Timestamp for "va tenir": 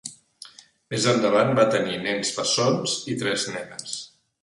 1.61-2.01